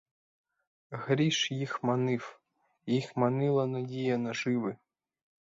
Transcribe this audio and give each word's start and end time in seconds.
Гріш 0.91 1.51
їх 1.51 1.83
манив, 1.83 2.39
їх 2.85 3.17
манила 3.17 3.67
надія 3.67 4.17
наживи. 4.17 4.77